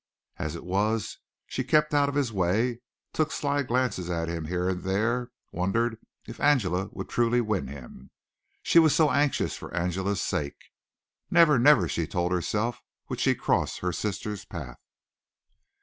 [0.39, 2.79] As it was she kept out of his way,
[3.13, 8.09] took sly glances at him here and there, wondered if Angela would truly win him.
[8.63, 10.71] She was so anxious for Angela's sake.
[11.29, 14.79] Never, never, she told herself, would she cross her sister's path.